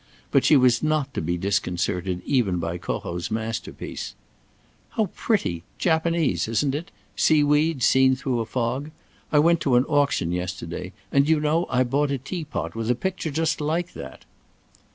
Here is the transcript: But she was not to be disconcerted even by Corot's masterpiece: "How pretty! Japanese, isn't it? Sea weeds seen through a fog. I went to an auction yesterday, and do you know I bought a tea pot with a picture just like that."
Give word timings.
But 0.31 0.43
she 0.43 0.57
was 0.57 0.81
not 0.81 1.13
to 1.13 1.21
be 1.21 1.37
disconcerted 1.37 2.23
even 2.25 2.57
by 2.57 2.79
Corot's 2.79 3.29
masterpiece: 3.29 4.15
"How 4.97 5.11
pretty! 5.15 5.61
Japanese, 5.77 6.47
isn't 6.47 6.73
it? 6.73 6.89
Sea 7.15 7.43
weeds 7.43 7.85
seen 7.85 8.15
through 8.15 8.39
a 8.39 8.45
fog. 8.47 8.89
I 9.31 9.37
went 9.37 9.59
to 9.61 9.75
an 9.75 9.85
auction 9.85 10.31
yesterday, 10.31 10.91
and 11.11 11.27
do 11.27 11.31
you 11.33 11.39
know 11.39 11.67
I 11.69 11.83
bought 11.83 12.09
a 12.09 12.17
tea 12.17 12.45
pot 12.45 12.73
with 12.73 12.89
a 12.89 12.95
picture 12.95 13.29
just 13.29 13.61
like 13.61 13.93
that." 13.93 14.25